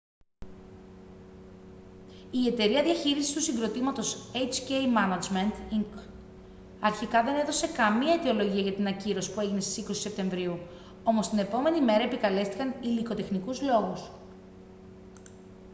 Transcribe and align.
η 2.31 2.47
εταιρεία 2.47 2.83
διαχείρισης 2.83 3.33
του 3.33 3.41
συγκροτήματος 3.41 4.29
hk 4.33 4.69
management 4.69 5.53
inc 5.79 5.99
αρχικά 6.79 7.23
δεν 7.23 7.39
έδωσε 7.39 7.67
καμία 7.67 8.13
αιτιολογία 8.13 8.61
για 8.61 8.73
την 8.73 8.87
ακύρωση 8.87 9.33
που 9.33 9.39
έγινε 9.39 9.59
στις 9.59 9.85
20 9.87 9.91
σεπτεμβρίου 9.95 10.59
όμως 11.03 11.29
την 11.29 11.37
επόμενη 11.39 11.81
μέρα 11.81 12.03
επικαλέστηκαν 12.03 12.75
υλικοτεχνικούς 12.81 13.61
λόγους 13.61 14.09